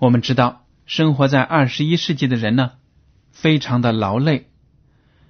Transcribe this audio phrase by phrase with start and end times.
[0.00, 2.72] 我们知道，生活在二十一世纪的人呢，
[3.32, 4.48] 非常的劳累，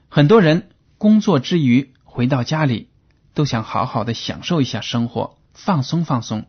[0.08, 2.88] 很多人工作之余回到家里，
[3.34, 6.46] 都想好好的享受一下生活，放松放松，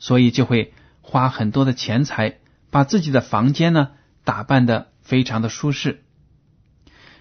[0.00, 2.38] 所以就会花很多的钱财，
[2.70, 3.92] 把自己的房间呢
[4.24, 6.02] 打扮的非常的舒适，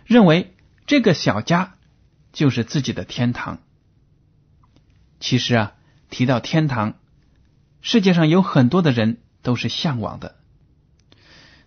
[0.06, 0.56] 认为
[0.88, 1.74] 这个小家。
[2.34, 3.60] 就是自己的天堂。
[5.22, 5.74] 其实啊，
[6.10, 6.96] 提到天堂，
[7.80, 10.36] 世界上有很多的人都是向往的。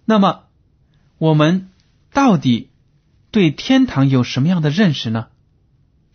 [0.04, 0.44] 那么，
[1.16, 1.70] 我们
[2.12, 2.70] 到底
[3.30, 5.28] 对天堂有什么样的认识呢？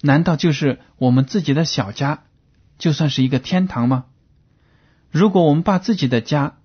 [0.01, 2.25] 难道就是我们自己的小家
[2.77, 4.05] 就算是一个天堂吗？
[5.09, 6.57] 如果我们把自己的家，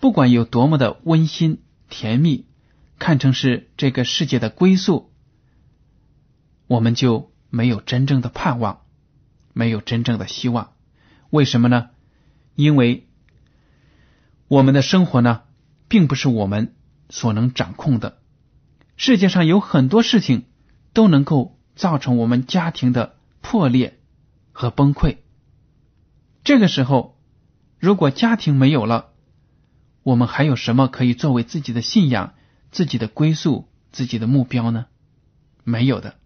[0.00, 2.46] 不管有多么的温馨甜蜜，
[2.98, 5.12] 看成是这个世界的归宿。
[6.66, 8.80] 我们就没有真正的盼望，
[9.52, 10.72] 没有真正的希望。
[11.30, 11.90] 为什么呢？
[12.56, 13.06] 因为
[14.52, 15.44] 我们的生活呢，
[15.88, 16.74] 并不是我们
[17.08, 18.20] 所能掌控的。
[18.98, 20.44] 世界上有很多事情
[20.92, 23.98] 都能够造成我们家庭的破裂
[24.52, 25.16] 和崩溃。
[26.44, 27.18] 这个时候，
[27.78, 29.14] 如果家庭没有了，
[30.02, 32.34] 我们还有什么可以作为自己的信仰、
[32.70, 34.84] 自己的归宿、自己的目标呢？
[35.64, 36.16] 没有的。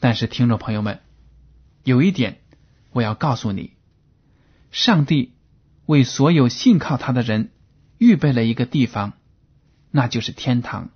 [0.00, 1.00] 但是，听众朋友们，
[1.82, 2.42] 有一点
[2.90, 3.72] 我要告诉你：
[4.70, 5.32] 上帝
[5.88, 7.50] 为所有信靠他的人
[7.96, 9.14] 预备了一个地方，
[9.90, 10.90] 那就是天堂。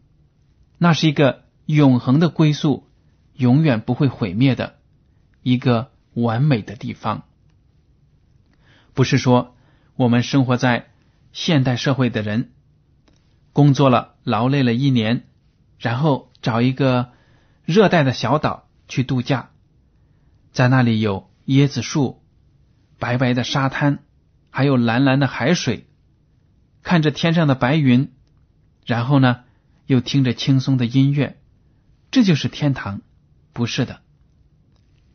[0.77, 2.87] 那是一个永恒的归宿，
[3.35, 4.77] 永远不会毁灭的
[5.43, 7.23] 一个完美的地方。
[8.93, 9.57] 不是说
[9.97, 10.91] 我们生活在
[11.33, 12.53] 现代社会的人
[13.53, 15.25] 工作了劳累了一年，
[15.79, 17.13] 然后找一个
[17.65, 18.69] 热带的小岛。
[18.89, 19.49] 去度假，
[20.53, 22.21] 在那里有椰子树、
[22.99, 24.01] 白白的沙滩，
[24.55, 25.87] 还有蓝蓝的海水，
[26.83, 28.13] 看着天上的白云，
[28.85, 29.45] 然后呢，
[29.87, 31.41] 又听着轻松的音乐，
[32.11, 33.01] 这就是天堂？
[33.55, 34.03] 不是的，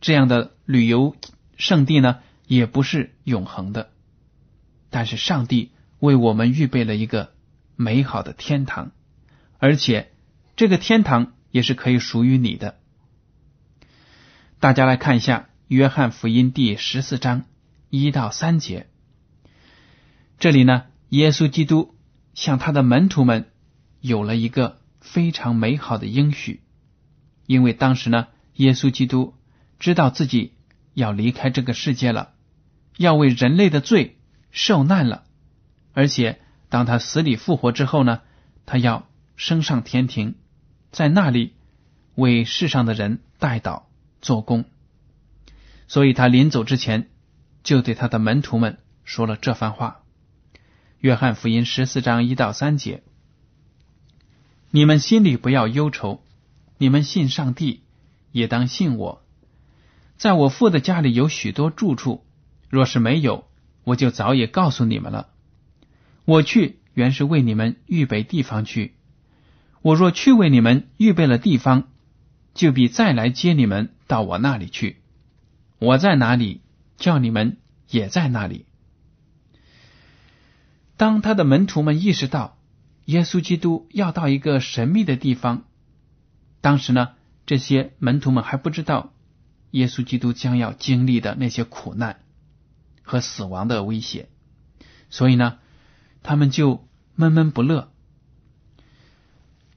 [0.01, 1.15] 这样的旅游
[1.55, 3.91] 胜地呢，也不是永恒的。
[4.89, 7.33] 但是上帝为我们预备了一个
[7.75, 8.91] 美好的天堂，
[9.59, 10.11] 而且
[10.55, 12.79] 这个天堂也是可以属于你的。
[14.59, 17.45] 大家来看一下《约翰福音》第十四章
[17.91, 18.87] 一到三节。
[20.39, 21.95] 这里呢，耶稣基督
[22.33, 23.51] 向他的门徒们
[23.99, 26.61] 有了一个非常美好的应许，
[27.45, 29.33] 因为当时呢，耶稣基督
[29.79, 30.53] 知道自己
[30.93, 32.33] 要离开这个世界了，
[32.97, 34.19] 要为人类的罪
[34.51, 35.23] 受难了，
[35.93, 38.21] 而且当他死里复活之后呢，
[38.65, 40.35] 他要升上天庭，
[40.91, 41.53] 在那里
[42.15, 43.83] 为世上的人代祷。
[44.19, 44.65] 做工，
[45.87, 47.11] 所以他临走之前
[47.61, 49.99] 就对他的门徒们说了这番话。
[50.99, 53.03] 约翰福音十四章一到三节：
[54.71, 56.21] 你们心里不要忧愁，
[56.77, 57.81] 你们信上帝，
[58.31, 59.23] 也当信我。
[60.17, 62.23] 在我父的家里有许多住处，
[62.69, 63.47] 若是没有，
[63.83, 65.29] 我就早已告诉你们了。
[66.25, 68.95] 我去原是为你们预备地方去。
[69.81, 71.87] 我若去为你们预备了地方。
[72.53, 74.97] 就比再来接你们到我那里去，
[75.77, 76.61] 我在哪里，
[76.97, 77.57] 叫你们
[77.87, 78.65] 也在那里。
[80.97, 82.57] 当他的门徒们意识到
[83.05, 85.63] 耶稣基督要到一个神秘的地方，
[86.59, 87.11] 当时呢，
[87.45, 89.13] 这些门徒们还不知道
[89.71, 92.19] 耶稣基督将要经历的那些苦难
[93.03, 94.27] 和死亡的威胁，
[95.09, 95.59] 所以呢，
[96.23, 96.85] 他们就
[97.15, 97.91] 闷闷不乐。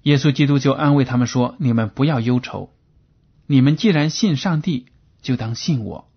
[0.02, 2.72] 耶稣基督就安慰他们说：“你们不要忧愁，
[3.46, 4.86] 你们既然信上帝，
[5.20, 6.10] 就当信我。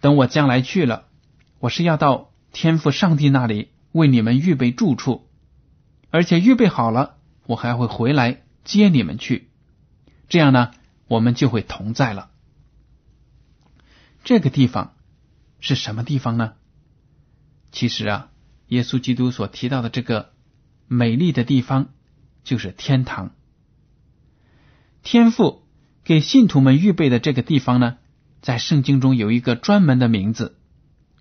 [0.00, 1.06] 等我将来去了，
[1.58, 5.28] 我是要到天父上帝那里为你们预备住处，
[6.10, 7.16] 而且预备好了，
[7.46, 9.50] 我还会回来接你们去。
[10.28, 10.72] 这样呢，
[11.06, 12.30] 我们就会同在了。
[14.24, 14.94] 这个地方
[15.60, 16.54] 是什么地方呢？
[17.72, 18.30] 其实啊，
[18.66, 20.32] 耶稣基督所提到的这个
[20.86, 21.88] 美丽的地方。”
[22.44, 23.32] 就是天堂。
[25.02, 25.66] 天父
[26.02, 27.98] 给信徒们预备的这个地方呢，
[28.40, 30.56] 在圣经中有一个专门的名字。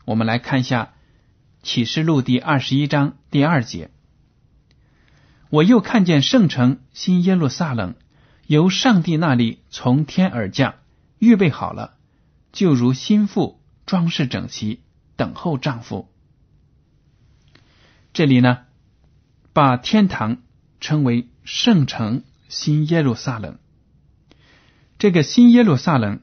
[0.06, 0.94] 我们来看一下
[1.63, 3.92] 启示录第二十一章第二节
[5.50, 7.95] ：“我又看见圣城新耶路撒冷
[8.45, 10.75] 由上帝那里从天而降，
[11.19, 11.98] 预备好了，
[12.51, 14.81] 就如心腹装饰整齐，
[15.15, 16.09] 等候丈夫。”
[18.13, 18.59] 这里呢，
[19.54, 20.39] 把天堂。
[20.80, 23.57] 称为圣城新耶路撒冷。
[25.00, 26.19] 这个新耶路撒冷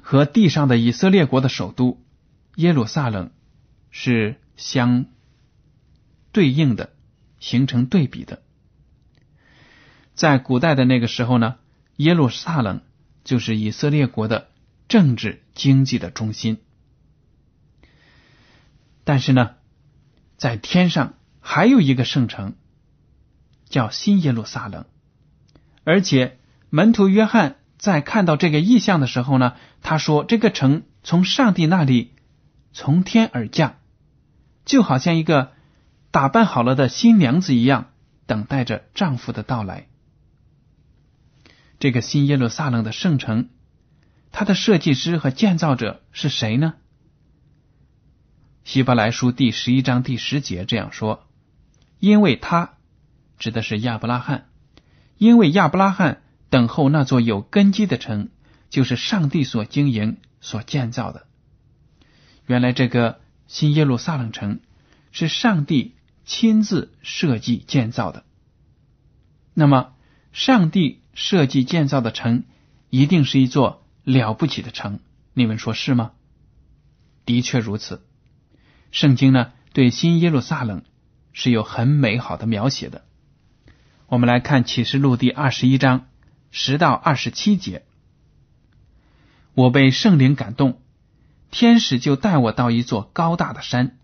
[0.00, 2.02] 和地上的以色列国的首都
[2.56, 3.30] 耶路撒冷
[3.92, 5.04] 是相
[6.32, 6.92] 对应的，
[7.38, 8.42] 形成对比的。
[10.14, 11.58] 在古代的那个时候呢，
[11.98, 12.80] 耶路撒冷
[13.22, 14.48] 就是以色列国的
[14.88, 16.58] 政治经济的中心。
[19.04, 19.54] 但是呢，
[20.36, 22.56] 在天上还有一个圣城。
[23.72, 24.84] 叫新耶路撒冷，
[25.84, 32.12] 而且门徒约翰在看到这个意象的时候呢，他说：“这个城从上帝那里
[32.74, 33.76] 从天而降，
[34.64, 35.52] 就好像一个
[36.10, 37.90] 打扮好了的新娘子一样，
[38.26, 39.88] 等待着丈夫的到来。”
[41.80, 43.48] 这个新耶路撒冷的圣城，
[44.30, 46.74] 它的设计师和建造者是谁呢？
[48.64, 51.26] 希伯来书第十一章第十节这样说
[51.98, 52.74] ：“因为他。”
[53.40, 54.46] 指的是亚伯拉罕，
[55.18, 58.28] 因为亚伯拉罕等候那座有根基的城，
[58.70, 61.26] 就是上帝所经营、所建造的。
[62.46, 63.18] 原来这个
[63.52, 64.60] 新耶路撒冷城
[65.10, 65.94] 是上帝
[66.24, 68.24] 亲自设计建造的。
[69.52, 69.92] 那么，
[70.32, 72.44] 上帝设计建造的城，
[72.88, 75.00] 一定是一座了不起的城，
[75.34, 76.12] 你们说是吗？
[77.26, 78.02] 的确如此。
[78.90, 80.82] 圣经呢，对新耶路撒冷
[81.34, 83.04] 是有很美好的描写的。
[84.06, 86.06] 我们来看启示录第二十一章
[86.50, 87.84] 十到二十七节。
[89.52, 90.80] 我被圣灵感动，
[91.52, 93.98] 天使就带我到一座高大的山，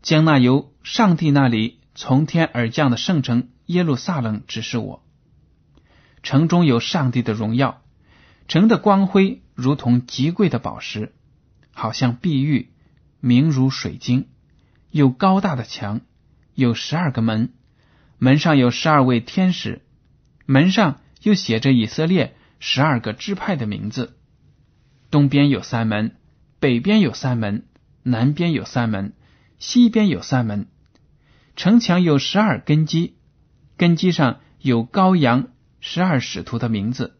[0.00, 5.04] 将那由上帝那里从天而降的圣城耶路撒冷指示我。
[6.22, 7.82] 城中有上帝的荣耀，
[8.48, 11.12] 城的光辉如同极贵的宝石，
[11.74, 12.70] 好像碧玉，
[13.20, 14.28] 明如水晶。
[14.90, 16.00] 有高大的墙，
[16.54, 17.52] 有十二个门。
[18.16, 19.82] 门上有十二位天使，
[20.46, 24.16] 门上又写着以色列十二个支派的名字。
[25.10, 26.16] 东边有三门，
[26.62, 27.64] 北边有三门，
[28.04, 29.14] 南边有三门，
[29.58, 30.68] 西边有三门。
[31.56, 33.16] 城墙有十二根基，
[33.76, 35.48] 根基上有羔羊
[35.80, 37.18] 十二使徒的名字。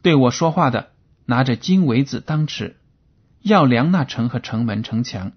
[0.00, 0.92] 对我说话的
[1.26, 2.78] 拿着金围子当尺，
[3.42, 5.32] 要量那城和城门城墙。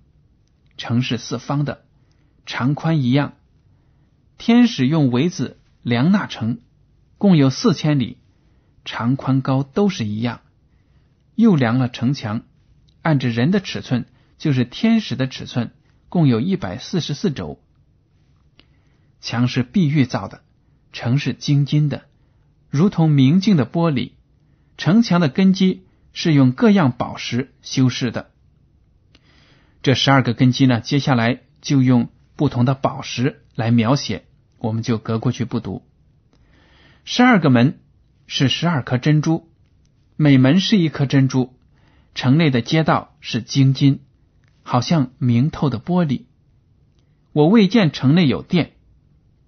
[0.77, 1.83] 城是四方的，
[2.45, 3.33] 长宽一样。
[4.37, 6.61] 天使用围子量那城，
[7.17, 8.19] 共有四千里，
[8.85, 10.39] 长宽高都是一样。
[11.35, 12.43] 又量了城墙，
[13.09, 14.05] 按着人的尺寸，
[14.37, 15.71] 就是天使的尺寸，
[16.09, 17.59] 共有一百四十四轴。
[19.19, 20.43] 墙是碧玉造的，
[20.93, 22.03] 城是晶金的，
[22.69, 24.11] 如同明镜的玻璃。
[24.77, 28.29] 城墙的根基是用各样宝石修饰的。
[29.81, 34.25] 这十二个根基呢，接下来就用不同的宝石来描写。
[34.59, 35.83] 我们就隔过去不读。
[37.05, 37.79] 十二个门
[38.27, 39.49] 是十二颗珍珠，
[40.15, 41.55] 每门是一颗珍珠。
[42.15, 44.01] 城内的街道是晶金，
[44.63, 46.23] 好像明透的玻璃。
[47.31, 48.73] 我未见城内有殿，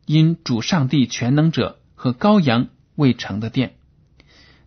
[0.06, 3.76] 因主上帝全能者和羔羊为城的殿。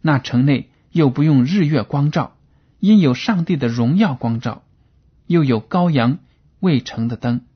[0.02, 2.36] 那城内又不用日月光照，
[2.78, 4.64] 因有上帝的荣耀光照，
[5.26, 6.18] 又有羔羊
[6.60, 7.46] 为城的灯。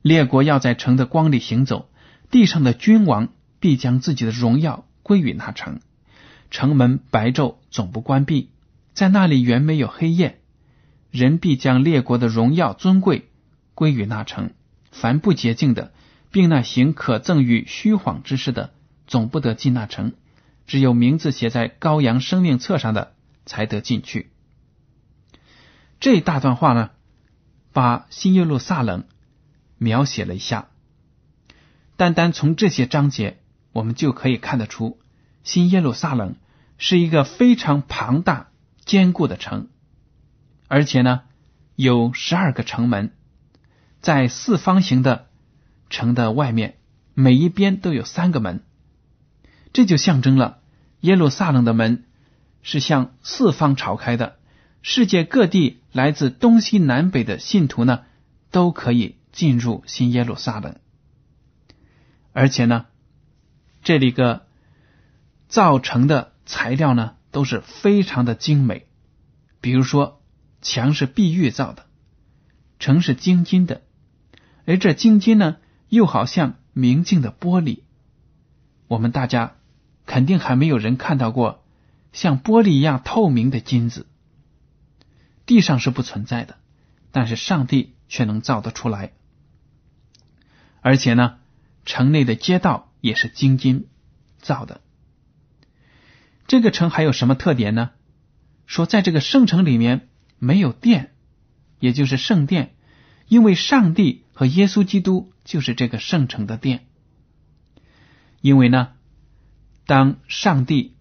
[0.00, 1.90] 列国要在城的光里行走，
[2.30, 3.28] 地上的君王
[3.60, 5.80] 必将自己的荣耀归于那城。
[6.50, 8.48] 城门白昼总不关闭，
[8.98, 10.40] 在那里原没有黑夜。
[11.12, 13.28] 人必将列国的荣耀尊贵
[13.76, 14.48] 归于那城；
[14.90, 15.92] 凡不洁净的，
[16.32, 18.74] 并那行可赠与虚谎之事的，
[19.06, 20.14] 总不得进那城。
[20.66, 23.14] 只有名字写在羔羊生命册上的，
[23.46, 24.32] 才得进去。
[26.00, 26.90] 这一大段话呢，
[27.72, 29.04] 把新耶路撒冷
[29.76, 30.70] 描写了一下。
[31.96, 33.38] 单单从这些章节，
[33.70, 34.98] 我们就可以看得出，
[35.44, 36.34] 新耶路撒冷
[36.78, 38.47] 是一个非常庞大、
[38.88, 39.68] 坚固的城，
[40.66, 41.20] 而且呢，
[41.76, 43.12] 有十二个城门，
[44.00, 45.28] 在四方形的
[45.90, 46.78] 城的外面，
[47.12, 48.64] 每一边都有三个门，
[49.74, 50.60] 这就象征了
[51.00, 52.06] 耶路撒冷的门
[52.62, 54.38] 是向四方朝开的。
[54.80, 58.04] 世界各地来自东西南北的信徒呢，
[58.50, 60.76] 都可以进入新耶路撒冷。
[62.32, 62.86] 而且呢，
[63.82, 64.46] 这里个
[65.46, 68.86] 造成的材料呢都是非常的精美。
[69.60, 70.22] 比如说，
[70.62, 71.86] 墙是碧玉造的，
[72.78, 73.82] 城是晶金的，
[74.66, 75.56] 而这晶金呢，
[75.88, 77.80] 又好像明镜的玻璃。
[78.86, 79.56] 我们大家
[80.06, 81.64] 肯定还没有人看到过
[82.12, 84.06] 像玻璃一样透明的金子。
[85.44, 86.56] 地上是不存在的，
[87.10, 89.12] 但是上帝却能造得出来。
[90.80, 91.38] 而且呢，
[91.84, 93.88] 城内的街道也是金金
[94.38, 94.80] 造的。
[96.48, 97.90] 这个城还有什么特点呢？
[98.66, 100.08] 说在这个圣城里面
[100.40, 101.12] 没有殿，
[101.78, 102.74] 也就是圣殿，
[103.28, 106.86] 因为上帝和耶稣基督就是这个圣城的殿。
[108.40, 108.94] 因为呢，
[109.86, 110.96] 当上帝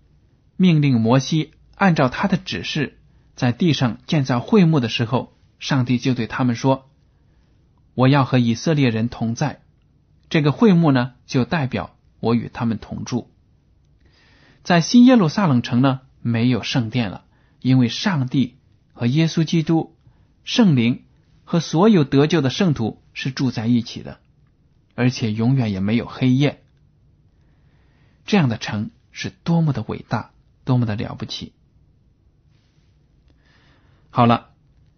[0.58, 2.94] 命令摩西按照他的指示。
[3.36, 6.90] 在地上建造会幕的时候，上帝就对他们说
[7.94, 9.62] ：“我要和以色列人同在。”
[10.32, 13.30] 这个会幕呢，就代表我与他们同住。
[14.68, 17.24] 在新耶路撒冷城呢，没有圣殿了，
[17.62, 18.58] 因为上帝
[18.92, 19.96] 和耶稣基督、
[20.44, 21.06] 圣灵
[21.46, 24.20] 和所有得救的圣徒是住在一起的，
[24.94, 26.62] 而且永远也没有黑夜。
[28.26, 30.32] 这样的城是多么的伟大，
[30.66, 31.54] 多么的了不起！
[34.10, 34.50] 好了，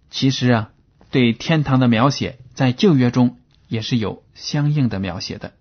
[0.09, 0.71] 其实啊，
[1.11, 5.53] 对天堂的描写在旧约中也是有相应的描写的。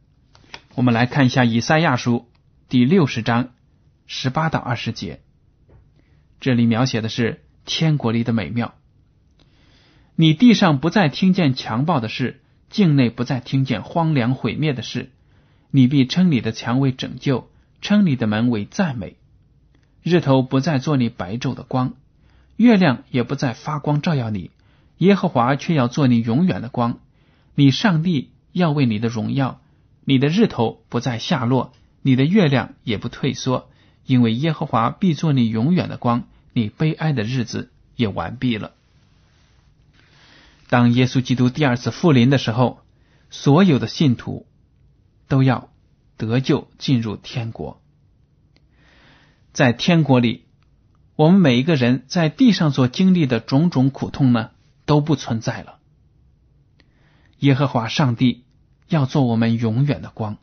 [0.74, 2.26] 我们来看一下以赛亚书
[2.70, 3.50] 第六十章
[4.10, 5.20] 十八到二十节，
[6.40, 8.74] 这里描写的是天国里的美妙。
[10.16, 15.12] 你地上不再听见强暴的事，境内不再听见荒凉毁灭的事，
[15.70, 17.50] 你必称你的墙为拯救，
[17.82, 19.18] 称你的门为赞美。
[20.02, 21.92] 日头不再做你白昼的光。
[22.56, 24.50] 月亮也不再发光照耀你，
[24.96, 26.98] 耶和华却要做你永远的光。
[27.54, 29.60] 你上帝要为你的荣耀，
[30.06, 33.68] 你的日头不再下落，你的月亮也不退缩，
[34.08, 36.24] 因为耶和华必做你永远的光。
[36.52, 38.72] 你悲哀的日子也完毕了。
[40.68, 42.80] 当耶稣基督第二次复临的时候，
[43.30, 44.46] 所有的信徒
[45.28, 45.68] 都要
[46.16, 47.80] 得救，进入天国。
[49.52, 50.46] 在天国里。
[51.14, 54.50] 我们每一个人在地上所经历的种种苦痛呢，
[54.86, 55.80] 都不存在了。
[57.40, 58.44] 耶和华上帝
[58.86, 60.36] 要做我们永远的光，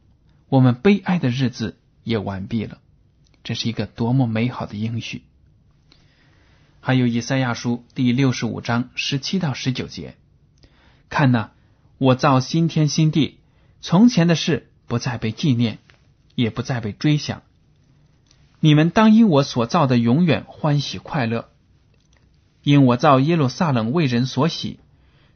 [0.49, 2.79] 我们悲哀的日子也完毕了。
[3.45, 5.21] 这是一个多么美好的应许！
[6.81, 10.15] 还有以赛亚书第六十五章十七到十九节，
[11.09, 11.51] 看呐，
[11.99, 13.37] 我造新天新地，
[13.81, 15.77] 从前的事不再被纪念，
[16.33, 17.43] 也不再被追想。
[18.59, 21.49] 你们当因我所造的永远欢喜快乐，
[22.63, 24.79] 因我造耶路撒冷为人所喜，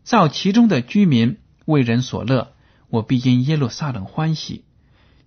[0.03, 2.53] 造其中的居民为人所乐。
[2.89, 4.63] 我必因耶路撒冷欢喜，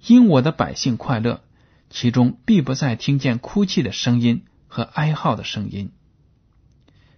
[0.05, 1.45] 因我的百姓快乐，
[1.93, 5.93] 其中必不再听见哭泣的声音和哀号的声音。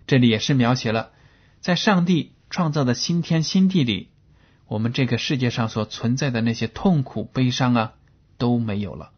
[0.07, 1.13] 这里也是描写了
[1.61, 4.11] 在上帝创造的新天新地里，
[4.67, 7.93] 我们这个世界上所存在的那些痛苦悲伤啊
[8.37, 9.13] 都没有了。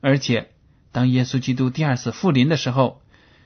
[0.00, 0.50] 而且，
[0.90, 3.00] 当耶稣基督第二次复临的时候，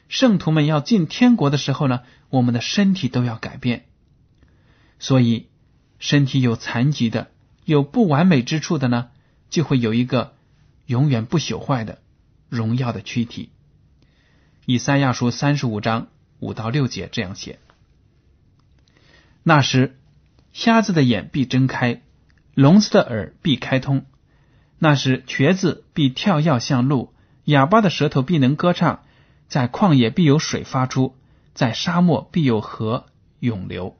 [0.09, 2.01] 圣徒们要进天国的时候呢，
[2.31, 3.85] 我们的身体都要改变。
[4.99, 5.49] 所以，
[5.99, 7.31] 身体有残疾的、
[7.67, 9.11] 有不完美之处的呢，
[9.51, 10.35] 就会有一个
[10.87, 12.01] 永远不朽坏的
[12.49, 13.51] 荣耀的躯体。
[14.67, 16.09] 以赛亚书三十五章
[16.39, 17.59] 五到六节这样写：
[19.43, 19.99] 那时，
[20.53, 22.03] 瞎子的眼必睁开，
[22.55, 24.07] 聋子的耳必开通。
[24.79, 27.13] 那时，瘸子必跳跃向路，
[27.45, 29.03] 哑巴的舌头必能歌唱，
[29.49, 31.17] 在旷野必有水发出，
[31.55, 33.07] 在沙漠必有河
[33.41, 33.97] 涌流。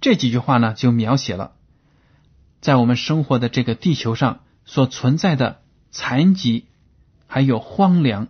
[0.00, 1.56] 这几句话呢，就描写了
[2.60, 6.66] 在我们生活的这个地球上所存在的残疾，
[7.26, 8.28] 还有荒凉、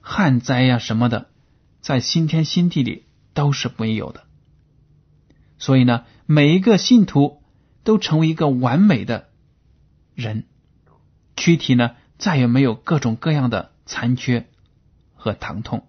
[0.00, 1.28] 旱灾呀什么的，
[1.80, 4.24] 在新天新地里都是没有的。
[5.58, 7.42] 所以呢，每一个信徒
[7.84, 9.28] 都成为一个完美的
[10.14, 10.44] 人，
[11.36, 14.48] 躯体呢再也没有各种各样的残缺
[15.14, 15.86] 和疼痛。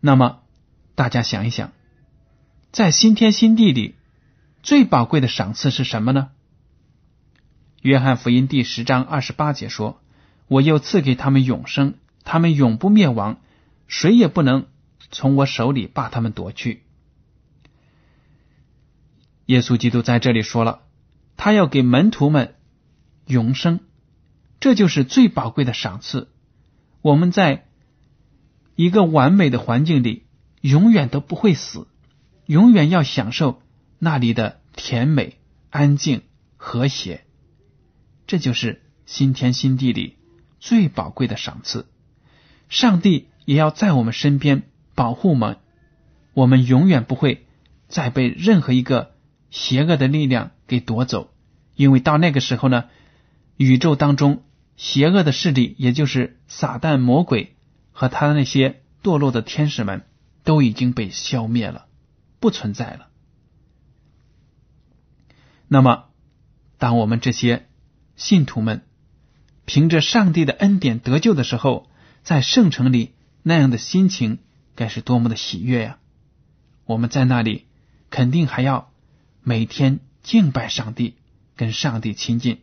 [0.00, 0.42] 那么，
[0.94, 1.72] 大家想一想，
[2.72, 3.94] 在新天新地里，
[4.62, 6.30] 最宝贵的赏赐是什么呢？
[7.84, 10.00] 约翰福音第十章二十八节说
[10.48, 13.42] ：“我又赐给他们永生，他们永不灭亡，
[13.88, 14.68] 谁也不能
[15.10, 16.82] 从我手里把他们夺去。”
[19.44, 20.80] 耶稣基督在这里说了，
[21.36, 22.54] 他要给门徒们
[23.26, 23.80] 永生，
[24.60, 26.30] 这就是最宝贵的赏赐。
[27.02, 27.66] 我们在
[28.76, 30.24] 一个完美的环境里，
[30.62, 31.86] 永远都不会死，
[32.46, 33.60] 永远要享受
[33.98, 35.36] 那里的甜美、
[35.68, 36.22] 安静、
[36.56, 37.23] 和谐。
[38.34, 40.16] 这就是新天新地里
[40.58, 41.86] 最宝贵的赏赐。
[42.68, 44.64] 上帝也要在我们身边
[44.96, 45.58] 保护我们，
[46.32, 47.46] 我们永远不会
[47.86, 49.12] 再被任何一个。
[49.52, 51.32] 邪恶的力量给夺走，
[51.76, 52.86] 因为到那个时候呢，
[53.56, 54.42] 宇宙当中
[54.76, 57.54] 邪恶的势力，也就是撒旦魔鬼
[57.92, 60.04] 和他的那些堕落的天使们，
[60.42, 61.86] 都已经被消灭了，
[62.40, 63.06] 不存在了。
[65.68, 66.06] 那么，
[66.78, 67.68] 当我们这些
[68.16, 68.82] 信徒们
[69.64, 71.88] 凭着上帝的恩典得救的时候，
[72.22, 74.38] 在圣城里那样的心情，
[74.74, 75.98] 该是多么的喜悦呀！
[76.86, 77.66] 我们在那里
[78.10, 78.90] 肯定还要。
[79.46, 81.16] 每天敬拜上帝，
[81.54, 82.60] 跟上帝亲近。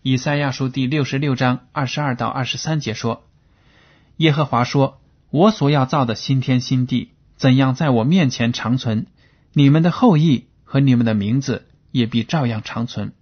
[0.00, 3.28] 以赛亚书第六十六章二十二到二十三节说
[4.16, 4.98] ：“耶和华说，
[5.28, 9.06] 我所要造的新天新地，怎样在我面前长存？
[9.52, 13.12] 你们的后裔和你们的名字也必照样长存。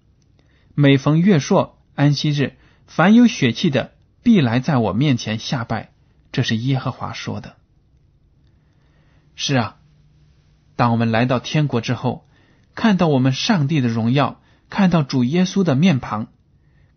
[0.75, 5.93] 每逢月朔、安息日，凡有血气的，必来在我面前下拜。”
[6.33, 7.57] 这是耶和华说的。
[9.37, 9.77] 是啊，
[10.77, 12.27] 当我们来到天国之后。
[12.77, 16.27] 看到我们上帝的荣耀，看到主耶稣的面庞，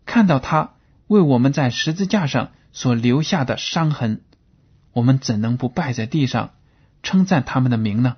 [0.06, 0.74] 看到他
[1.06, 4.22] 为我们在十字架上所留下的伤痕，
[4.92, 6.54] 我们怎能不拜在地上
[7.04, 8.16] 称赞他们的名呢？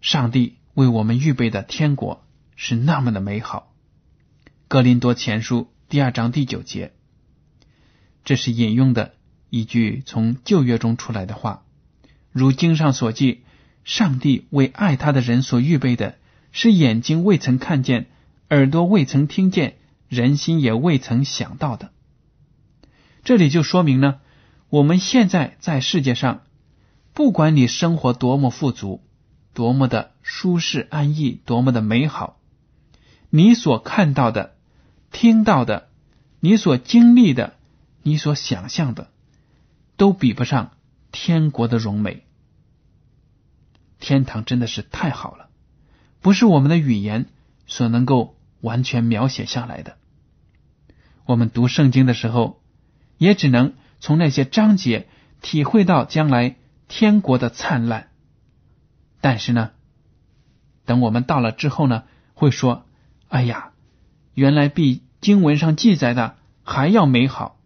[0.00, 2.24] 上帝为我们预备的天国
[2.62, 3.72] 是那么的美好。
[4.68, 6.92] 格林多前书第二章第九节，
[8.22, 9.14] 这是引用的
[9.48, 11.64] 一句从旧约中出来的话，
[12.32, 13.44] 如经上所记。
[13.82, 16.18] 上帝为爱他的人所预备的，
[16.52, 18.10] 是眼睛未曾看见，
[18.50, 21.92] 耳朵未曾听见，人心也未曾想到的。
[23.24, 24.20] 这里就说明呢，
[24.68, 26.42] 我们现在在世界上，
[27.14, 29.02] 不管你生活多么富足，
[29.54, 32.36] 多么的舒适安逸，多么的美好，
[33.30, 34.56] 你所看到的、
[35.10, 35.88] 听到的，
[36.40, 37.54] 你所经历的，
[38.02, 39.10] 你所想象的，
[39.96, 40.72] 都比不上
[41.12, 42.26] 天国的荣美。
[44.00, 45.48] 天堂真的是太好了，
[46.20, 47.26] 不是我们的语言
[47.66, 49.96] 所能够完全描写下来的。
[51.24, 52.60] 我们读圣经的时候，
[53.16, 55.06] 也只能从那些章节
[55.40, 56.56] 体会到将来
[56.88, 58.08] 天国的灿烂。
[59.20, 59.70] 但是呢，
[60.86, 62.86] 等我们到了之后呢，会说
[63.30, 63.72] ：“哎呀，
[64.34, 67.58] 原来比经文上记载的还要美好。”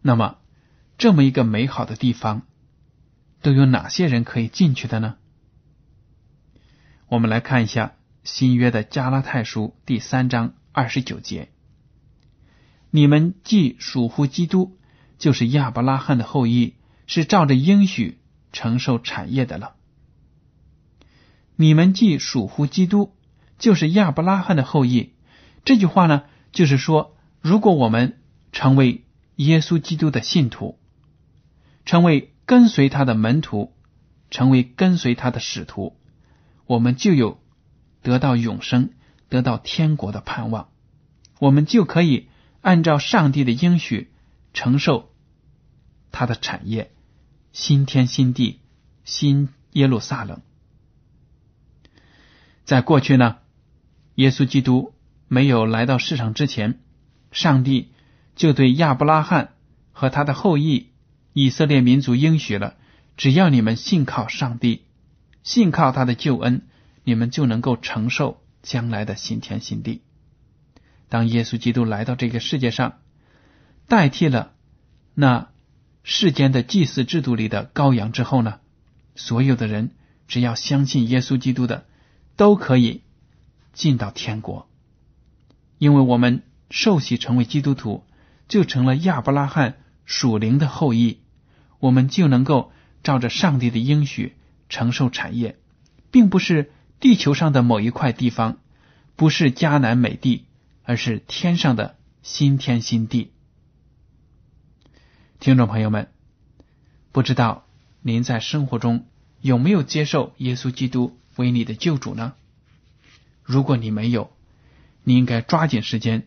[0.00, 0.38] 那么，
[0.98, 2.42] 这么一个美好的地方。
[3.42, 5.16] 都有哪些人可以进去的呢？
[7.08, 11.50] 我们来看一下新约的加拉太书第三章二十九节
[12.90, 14.78] ：“你们既属乎基督，
[15.18, 16.76] 就是亚伯拉罕的后裔，
[17.08, 18.20] 是照着应许
[18.52, 19.74] 承受产业的了。”
[21.56, 23.12] 你们既属乎基督，
[23.62, 25.14] 就是亚伯拉罕的后裔。
[25.64, 28.20] 这句话呢，就是说，如果我们
[28.50, 29.04] 成为
[29.36, 30.78] 耶稣基督的信徒，
[31.86, 32.28] 成为。
[32.44, 33.72] 跟随他的门徒，
[34.28, 35.96] 成为跟随他的使徒，
[36.66, 37.40] 我们就有
[38.02, 38.90] 得到永生、
[39.28, 40.68] 得到天国的盼望。
[41.38, 42.28] 我们就可以
[42.60, 44.12] 按照上帝的应许
[44.52, 45.12] 承受
[46.10, 46.90] 他的产业，
[47.52, 48.60] 新天新地、
[49.04, 50.42] 新耶路撒冷。
[52.64, 53.38] 在过去呢，
[54.22, 54.94] 耶稣基督
[55.26, 56.78] 没有来到世上之前，
[57.32, 57.90] 上帝
[58.36, 59.54] 就对亚伯拉罕
[59.90, 60.90] 和他的后裔。
[61.32, 62.76] 以色列民族应许了，
[63.16, 64.84] 只要你们信靠上帝，
[65.42, 66.62] 信靠他的救恩，
[67.02, 70.02] 你们就能够承受将来的新天新地。
[71.08, 72.98] 当耶稣基督来到这个世界上，
[73.88, 74.52] 代替了
[75.14, 75.48] 那
[76.04, 78.60] 世间的祭祀制度里的羔羊之后呢，
[79.16, 79.90] 所有的人
[80.28, 81.86] 只要相信耶稣基督的，
[82.36, 83.01] 都可以
[83.72, 84.68] 进到天国，
[85.78, 88.04] 因为我们受洗成为基督徒，
[88.48, 91.18] 就成了亚伯拉罕属灵的后裔。
[91.78, 92.70] 我们就能够
[93.02, 94.36] 照着上帝的应许
[94.68, 95.58] 承受产业，
[96.10, 98.58] 并不是地球上的某一块地方，
[99.16, 100.44] 不是迦南美地，
[100.84, 103.32] 而是天上的新天新地。
[105.40, 106.12] 听众朋友们，
[107.10, 107.64] 不知道
[108.00, 109.06] 您在生活中
[109.40, 112.34] 有没有接受耶稣基督为你的救主呢？
[113.42, 114.32] 如果你没有，
[115.04, 116.26] 你应该抓紧时间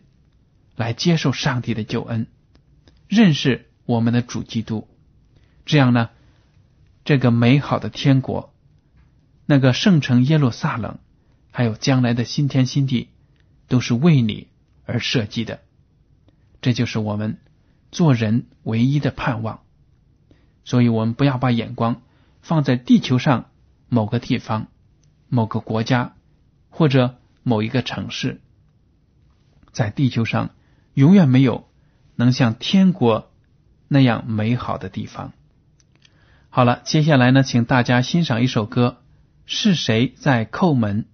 [0.74, 2.26] 来接受上帝的救恩，
[3.08, 4.88] 认识我们的主基督。
[5.64, 6.10] 这样呢，
[7.04, 8.52] 这个美好的天国，
[9.46, 10.98] 那个圣城耶路撒冷，
[11.50, 13.10] 还有将来的新天新地，
[13.68, 14.48] 都是为你
[14.84, 15.60] 而设计的。
[16.60, 17.38] 这就是我们
[17.92, 19.60] 做人唯一的盼望。
[20.64, 22.02] 所以，我们不要把眼光
[22.42, 23.50] 放在地球上
[23.88, 24.66] 某个地方、
[25.28, 26.15] 某个国家
[26.76, 28.42] 或者某一个城市。
[29.72, 30.50] 在地球上，
[30.92, 31.70] 永远没有
[32.16, 33.32] 能像天国
[33.88, 35.32] 那样美好的地方。
[36.50, 38.98] 好了，接下来呢，请大家欣赏一首歌，
[39.46, 41.06] 是谁在叩门？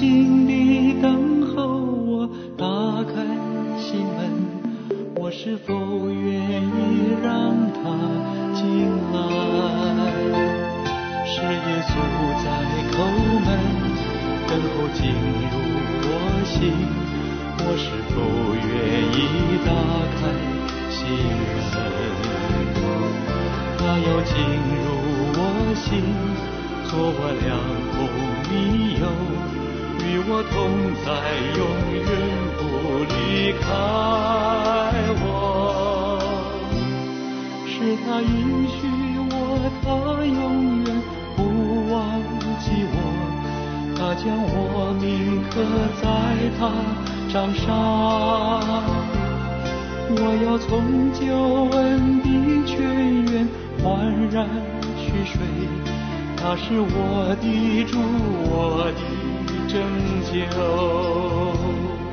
[0.00, 2.64] 静静地等候我打
[3.04, 3.22] 开
[3.78, 4.32] 心门
[5.14, 6.09] 我是否
[57.12, 57.98] 我的主
[58.48, 59.00] 我的
[59.66, 59.74] 拯
[60.30, 62.09] 救。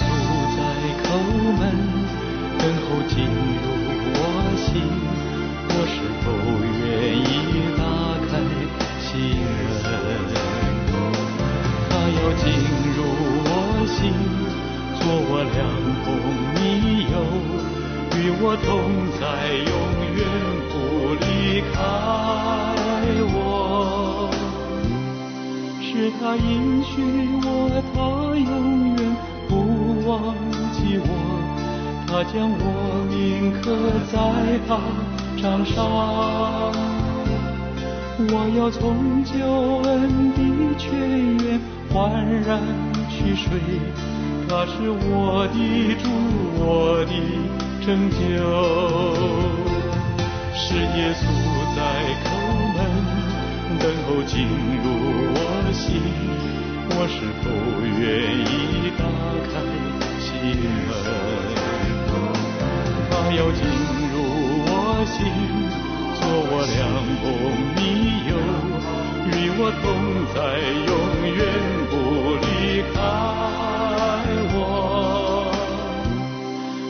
[0.00, 0.58] 是耶稣在
[1.04, 1.06] 叩
[1.58, 1.60] 门，
[2.58, 3.68] 等候进入。
[4.12, 4.24] 我
[4.56, 4.68] 心，
[5.68, 6.26] 我是否
[6.80, 6.82] 愿
[7.16, 7.22] 意
[7.76, 7.82] 打
[8.28, 8.30] 开
[9.00, 9.08] 心
[9.86, 9.88] 门？
[11.88, 12.42] 他要进
[12.96, 12.98] 入
[13.46, 13.48] 我
[13.86, 13.98] 心，
[14.98, 15.58] 做我良
[16.04, 16.06] 朋
[16.56, 16.60] 密
[17.12, 17.14] 友，
[18.18, 18.68] 与我同
[19.18, 19.22] 在，
[19.70, 19.72] 永
[20.16, 20.18] 远
[20.70, 20.72] 不
[21.20, 21.24] 离
[21.72, 21.76] 开
[23.32, 23.36] 我。
[25.82, 26.48] 是他允
[26.82, 26.90] 许
[27.42, 27.48] 我，
[27.94, 27.96] 他
[28.36, 28.50] 永
[28.96, 28.98] 远
[30.10, 30.34] 忘
[30.72, 31.08] 记我。
[32.08, 32.64] 他将我
[33.08, 33.62] 铭刻
[34.10, 34.18] 在
[34.66, 34.68] 他
[35.40, 35.78] 掌上，
[38.18, 39.30] 我要从旧
[39.88, 39.88] 恩
[40.34, 40.38] 的
[40.76, 40.90] 泉
[41.38, 41.46] 源
[41.92, 41.94] 焕
[42.42, 42.58] 然
[43.08, 43.46] 去水。
[44.48, 45.56] 他是我的
[46.02, 46.04] 主，
[46.58, 47.14] 我的
[47.86, 48.18] 拯救，
[50.52, 51.22] 是耶稣
[51.76, 51.78] 在
[52.24, 52.26] 叩
[52.74, 52.78] 门，
[53.78, 54.34] 等候进
[54.82, 54.84] 入
[55.32, 55.38] 我
[55.72, 55.78] 心。
[56.92, 57.46] 我是否
[58.00, 58.02] 愿
[58.42, 59.00] 意打
[59.52, 59.54] 开
[60.40, 60.56] 心
[60.88, 60.90] 门？
[63.10, 63.60] 他要进
[64.10, 64.14] 入
[64.64, 64.72] 我
[65.04, 65.18] 心，
[66.16, 66.80] 做我良
[67.20, 67.22] 朋
[67.76, 67.78] 密
[68.30, 68.32] 友，
[69.28, 69.84] 与我同
[70.32, 70.36] 在，
[70.88, 70.90] 永
[71.36, 71.38] 远
[71.90, 71.92] 不
[72.40, 72.48] 离
[72.94, 72.96] 开
[74.54, 74.56] 我。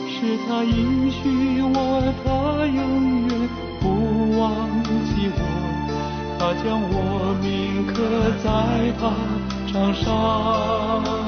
[0.07, 0.15] 是
[0.47, 1.19] 他允许
[1.61, 1.75] 我，
[2.23, 2.25] 他
[2.65, 2.79] 永
[3.27, 3.31] 远
[3.81, 3.83] 不
[4.39, 4.47] 忘
[5.03, 5.37] 记我。
[6.39, 6.95] 他将我
[7.41, 7.45] 铭
[7.85, 7.91] 刻
[8.41, 8.47] 在
[8.97, 9.01] 他
[9.73, 11.20] 掌上。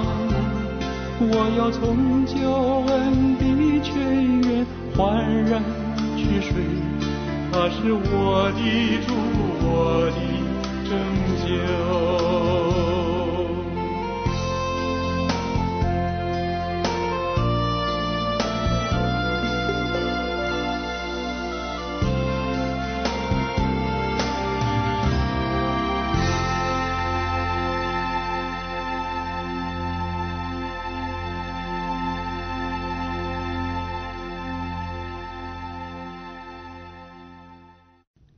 [1.31, 2.33] 我要从旧
[2.91, 3.43] 恩的
[3.81, 3.91] 泉
[4.41, 5.01] 源焕
[5.45, 5.63] 然
[6.17, 6.51] 取水，
[7.51, 8.59] 他是我的
[9.05, 9.13] 主，
[9.63, 9.67] 我
[10.11, 10.19] 的
[10.89, 10.91] 拯
[11.45, 12.32] 救。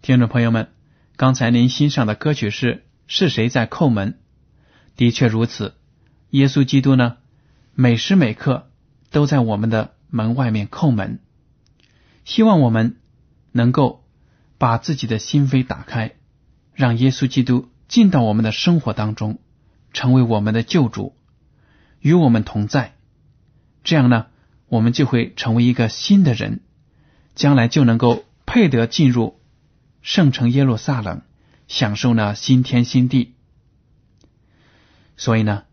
[0.06, 0.68] 听众朋友们，
[1.16, 2.76] 刚才您欣赏的歌曲是
[3.08, 4.12] 《是谁在叩门》？
[4.96, 5.74] 的确如此，
[6.30, 7.18] 耶稣基督呢，
[7.74, 8.70] 每时每刻
[9.10, 11.22] 都在我们的门外面叩门。
[12.24, 12.98] 希望我们
[13.52, 14.06] 能够
[14.60, 16.12] 把自己的心扉打开，
[16.76, 19.40] 让耶稣基督进到我们的生活当中，
[19.92, 21.16] 成为我们的救主，
[22.00, 22.94] 与我们同在。
[23.84, 24.28] 这样呢，
[24.68, 26.60] 我们就会成为一个新的人，
[27.34, 29.40] 将来就能够配得进入。
[30.06, 31.24] 圣城耶路撒冷，
[31.68, 33.34] 享受那新天新地。
[35.18, 35.64] 所以呢，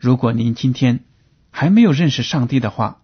[0.00, 1.04] 如果您今天
[1.52, 3.02] 还没有认识上帝的话，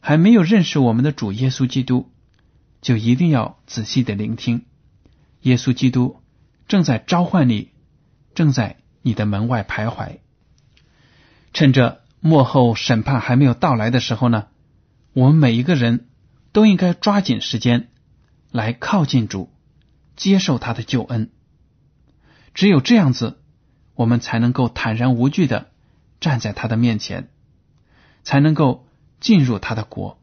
[0.00, 2.10] 还没有认识我们的主耶稣基督，
[2.80, 4.64] 就一定要仔细的聆听。
[5.42, 6.22] 耶稣基督
[6.66, 7.68] 正在召唤你，
[8.34, 10.20] 正在你的门外徘徊。
[11.52, 14.46] 趁着幕后审判还没有到来的时候呢，
[15.12, 16.08] 我们每一个人
[16.52, 17.90] 都应该抓紧时间
[18.50, 19.52] 来靠近主。
[20.20, 21.30] 接受他的救恩，
[22.52, 23.38] 只有这样子，
[23.94, 25.70] 我们才能够坦然无惧的
[26.20, 27.30] 站在他的面前，
[28.22, 28.86] 才能够
[29.18, 30.20] 进入他的国。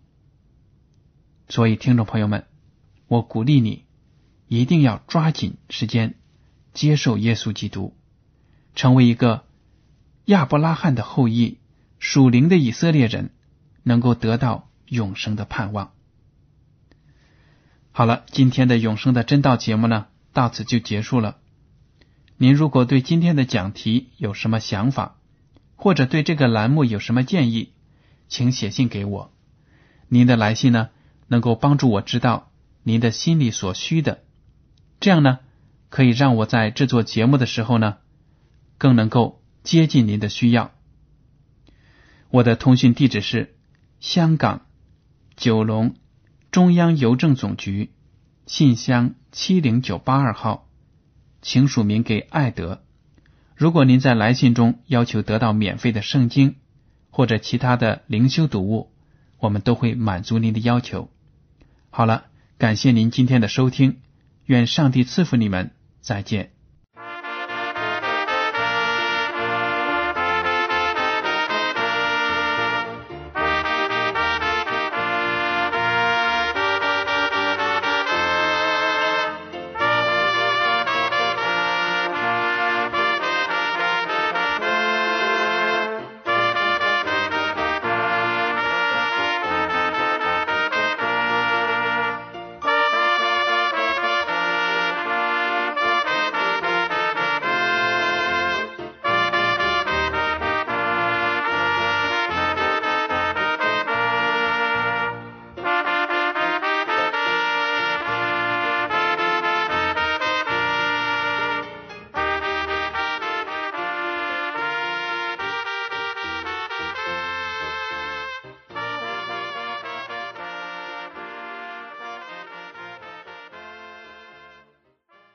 [1.49, 2.45] 所以，听众朋友们，
[3.07, 3.85] 我鼓励你
[4.47, 6.13] 一定要抓紧时间
[6.75, 7.97] 接受耶稣基督，
[8.75, 9.45] 成为一个
[10.25, 11.57] 亚伯拉罕的后裔、
[11.97, 13.31] 属灵的以色列人，
[13.81, 15.93] 能够得到永生的盼望。
[17.97, 21.37] 好了，今天的永生的真道节目呢，到此就结束了。
[22.37, 25.15] 您如果对今天的讲题有什么想法，
[25.75, 27.73] 或者对这个栏目有什么建议，
[28.27, 29.33] 请写信给我。
[30.09, 30.89] 您的来信呢，
[31.25, 32.51] 能够帮助我知道
[32.83, 34.23] 您的心里所需的，
[34.99, 35.39] 这样呢，
[35.89, 37.97] 可以让我在制作节目的时候呢，
[38.77, 40.69] 更能够接近您的需要。
[42.29, 43.55] 我的通讯地址是
[43.99, 44.67] 香港
[45.35, 45.95] 九龙。
[46.51, 47.91] 中央邮政总局
[48.45, 50.67] 信箱七零九八二号，
[51.41, 52.83] 请署名给艾德。
[53.55, 56.55] 如果您在来信中要求得到免费的圣经
[57.09, 58.91] 或者其他的灵修读物，
[59.39, 61.09] 我们都会满足您的要求。
[61.89, 62.25] 好了，
[62.57, 63.99] 感谢您今天的收听，
[64.45, 66.56] 愿上帝赐福你们，再见。